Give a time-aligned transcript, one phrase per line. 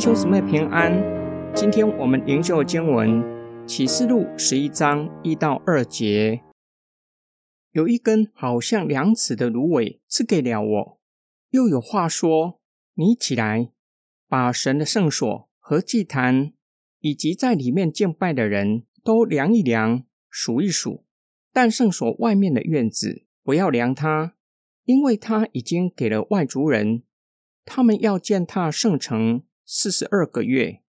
[0.00, 0.90] 弟兄姊妹平安。
[1.54, 3.22] 今天我们灵修经文
[3.66, 6.40] 启示录十一章一到二节。
[7.72, 11.00] 有一根好像两尺的芦苇赐给了我，
[11.50, 12.62] 又有话说：
[12.94, 13.72] 你起来，
[14.26, 16.54] 把神的圣所和祭坛，
[17.00, 21.04] 以及在里面敬拜的人都量一量，数一数。
[21.52, 24.34] 但圣所外面的院子不要量它，
[24.86, 27.02] 因为它已经给了外族人。
[27.66, 29.42] 他们要践踏圣城
[29.72, 30.80] 四十二个月。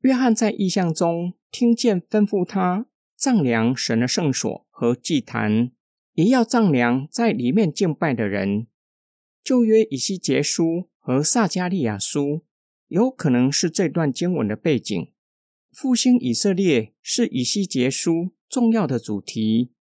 [0.00, 2.86] 约翰在异象中听见吩咐他
[3.18, 5.72] 丈量神的圣所和祭坛，
[6.14, 8.66] 也要丈量在里面敬拜的人。
[9.44, 12.46] 旧约以西结书和撒迦利亚书
[12.86, 15.12] 有可能是这段经文的背景。
[15.70, 19.74] 复兴以色列是以西结书重要的主题。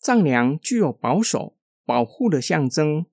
[0.00, 3.06] 丈量具有保守、保护的象征。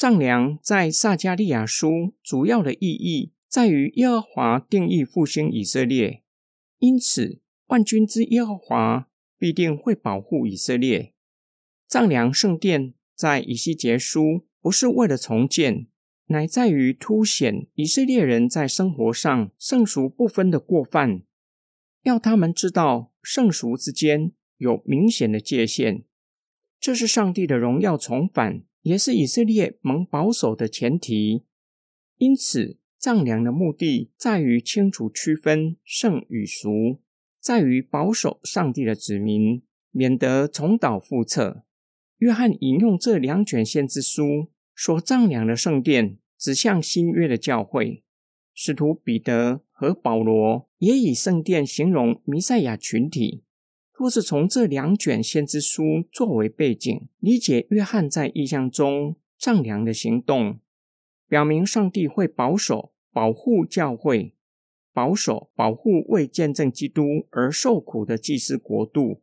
[0.00, 6.22] 丈量在撒迦利亚书主要的意义在于耶和华定义复兴以色列，
[6.78, 11.12] 因此万军之耶和华必定会保护以色列。
[11.86, 15.86] 丈量圣殿在以西结书不是为了重建，
[16.28, 21.20] 乃在于凸显以色列人在生活上圣俗不分的过犯，
[22.04, 26.04] 要他们知道圣俗之间有明显的界限。
[26.80, 28.62] 这是上帝的荣耀重返。
[28.82, 31.44] 也是以色列蒙保守的前提，
[32.16, 37.00] 因此丈量的目的在于清楚区分圣与俗，
[37.40, 41.64] 在于保守上帝的子民，免得重蹈覆辙。
[42.18, 48.02] 约翰引用这两卷先知书所丈量的圣殿，指向新约的教会。
[48.52, 53.44] 使徒彼得和保罗也以圣殿形容弥赛亚群体。
[54.00, 60.58] 若是从这两卷先知书作为背景，理解约翰在异象中丈量的行动，
[61.28, 64.34] 表明上帝会保守、保护教会，
[64.94, 69.20] 保守、保护为见证基督而受苦的祭司国度。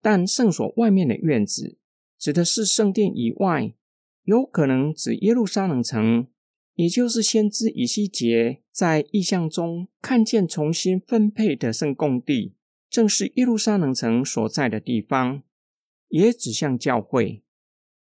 [0.00, 1.76] 但圣所外面的院子，
[2.16, 3.74] 指的是圣殿以外，
[4.22, 6.28] 有可能指耶路撒冷城，
[6.76, 12.54] 也就是先知以西结在异象中看见重新分配的圣供地。
[12.90, 15.44] 正是耶路撒冷城所在的地方，
[16.08, 17.44] 也指向教会。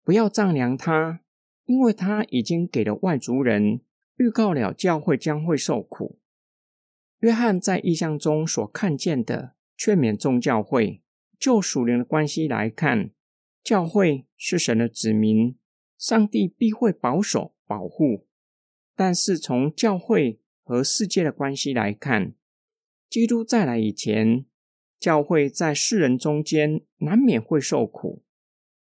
[0.04, 1.22] 不要丈量它，
[1.66, 3.82] 因为它已经给了外族人，
[4.18, 6.20] 预告了教会将会受苦。
[7.22, 11.02] 约翰在异象中所看见的，劝勉众教会。
[11.40, 13.12] 就属灵的关系来看，
[13.64, 15.56] 教会是神的子民，
[15.98, 18.28] 上帝必会保守保护。
[18.96, 22.34] 但是从教会和世界的关系来看，
[23.08, 24.47] 基督再来以前。
[25.00, 28.24] 教会在世人中间难免会受苦，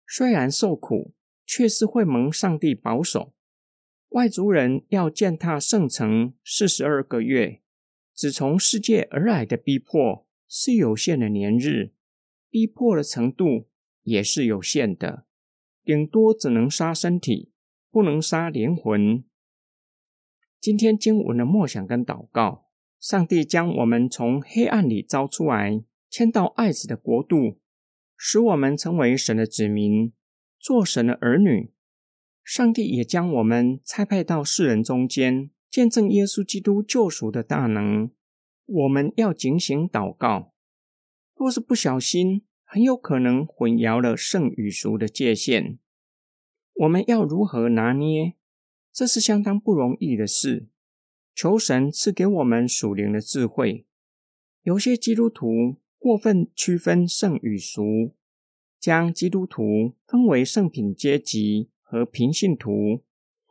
[0.07, 1.15] 虽然受苦，
[1.47, 3.33] 却是会蒙上帝保守。
[4.11, 7.63] 外族人要践踏圣城四十二个月，
[8.13, 11.93] 只从世界而来的逼迫是有限的年日，
[12.49, 13.69] 逼迫的程度
[14.03, 15.27] 也是有限的，
[15.85, 17.53] 顶多只能杀身体，
[17.89, 19.23] 不能杀灵魂。
[20.61, 22.67] 今天经文的默想跟祷告，
[22.99, 25.85] 上帝将我们从黑暗里招出来。
[26.11, 27.61] 迁到爱子的国度，
[28.17, 30.13] 使我们成为神的子民，
[30.59, 31.73] 做神的儿女。
[32.43, 38.11] 上帝也将我们差派到世人中间，见证耶稣基督救赎的大能。
[38.67, 40.53] 我们要警醒祷告，
[41.37, 45.79] 若是不小心，很有可能混淆了圣与俗的界限。
[46.75, 48.35] 我们要如何拿捏？
[48.93, 50.67] 这是相当不容易的事。
[51.33, 53.87] 求神赐给我们属灵的智慧。
[54.63, 55.77] 有些基督徒。
[56.01, 58.15] 过分区分圣与俗，
[58.79, 63.03] 将基督徒分为圣品阶级和平信徒。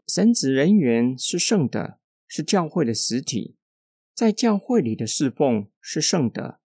[0.08, 3.56] 神职人员是圣的，是教会的实体，
[4.16, 6.60] 在教会里的侍奉是圣的。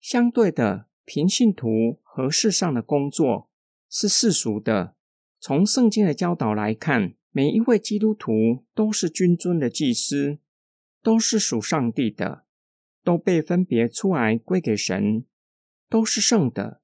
[0.00, 3.48] 相对的，平信徒和世上的工作
[3.88, 4.96] 是世俗的。
[5.38, 10.38] 从圣经的教导来看，每一位基督徒都是君尊的祭司，
[11.00, 12.42] 都是属上帝的。
[13.02, 15.24] 都被分别出来归给神，
[15.88, 16.80] 都是圣的，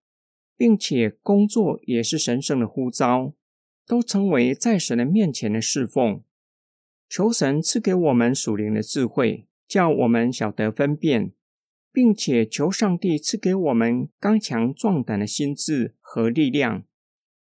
[0.56, 3.34] 并且工作也是神圣的呼召，
[3.86, 6.22] 都成为在神的面前的侍奉。
[7.08, 11.32] 求神赐给我们属灵的智慧，叫我们晓得分辨，
[11.92, 16.82] 并且求上帝赐给我们刚强壮胆的心智和力量，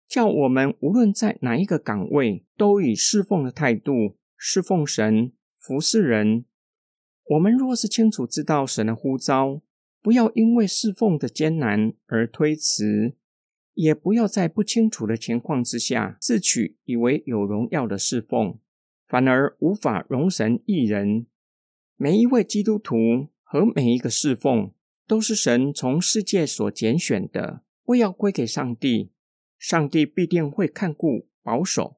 [0.07, 6.45] 叫我们无论在哪一个岗位，都以侍奉的态度侍奉神，服侍人。
[7.27, 9.63] 我们若是清楚知道神的呼召，
[10.03, 13.15] 不要因为侍奉的艰难而推辞，
[13.73, 18.59] 也不要在不清楚的情况之下自取以为有荣耀的侍奉，
[19.07, 21.27] 反而无法容神一人。
[21.97, 24.73] 每一位基督徒和每一个侍奉，
[25.07, 29.13] 都是神从世界所拣选的，为要归给上帝。
[29.57, 31.97] 上帝必定会看顾保守。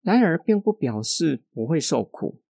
[0.00, 2.42] 然而，并不表示不会受苦。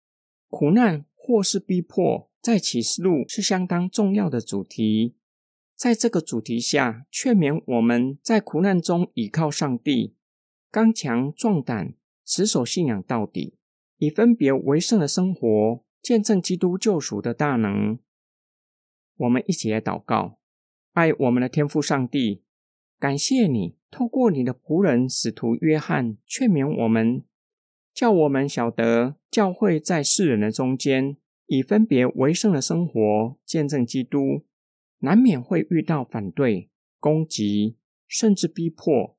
[0.47, 5.13] 苦难或是逼迫，在启示录是相当重要的主题。
[5.75, 10.15] 在这个主题下，劝勉我们在苦难中倚靠上帝，
[10.71, 11.93] 刚强壮胆，
[12.25, 13.53] 持守信仰到底，
[13.97, 17.99] 以分别为圣的生活，见证基督救赎的大能。
[19.17, 20.39] 我们一起来祷告，
[20.93, 22.41] 爱我们的天父上帝，
[22.99, 27.23] 感谢你透过你的仆人使徒约翰劝勉我们，
[27.93, 31.17] 叫我们晓得教会在世人的中间，
[31.47, 34.45] 以分别为圣的生活见证基督。
[34.99, 37.77] 难免会遇到反对、攻击，
[38.07, 39.17] 甚至逼迫。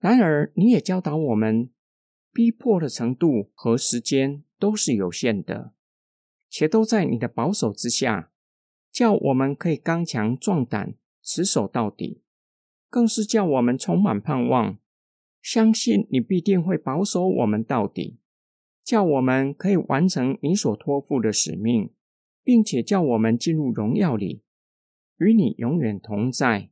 [0.00, 1.70] 然而，你也教导我们，
[2.32, 5.72] 逼迫的程度和时间都是有限的，
[6.50, 8.32] 且都在你的保守之下，
[8.90, 12.22] 叫我们可以刚强壮胆，持守到底。
[12.90, 14.78] 更是叫我们充满盼望，
[15.44, 18.16] 相信你必定会保守我们到底，
[18.82, 21.90] 叫我们可以完成你所托付的使命，
[22.42, 24.40] 并且叫我们进入荣耀里。
[25.18, 26.70] 与你永远同在。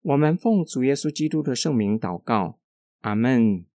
[0.00, 2.58] 我们奉主耶稣基督的圣名祷告，
[3.02, 3.66] 阿门。